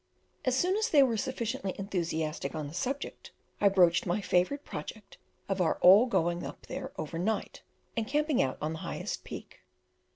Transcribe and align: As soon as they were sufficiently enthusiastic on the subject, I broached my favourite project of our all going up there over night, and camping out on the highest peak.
As 0.45 0.55
soon 0.57 0.75
as 0.77 0.89
they 0.89 1.03
were 1.03 1.15
sufficiently 1.15 1.75
enthusiastic 1.77 2.55
on 2.55 2.65
the 2.67 2.73
subject, 2.73 3.29
I 3.59 3.69
broached 3.69 4.07
my 4.07 4.19
favourite 4.19 4.65
project 4.65 5.17
of 5.47 5.61
our 5.61 5.75
all 5.77 6.07
going 6.07 6.43
up 6.43 6.65
there 6.65 6.91
over 6.97 7.19
night, 7.19 7.61
and 7.95 8.07
camping 8.07 8.41
out 8.41 8.57
on 8.59 8.73
the 8.73 8.79
highest 8.79 9.23
peak. 9.23 9.59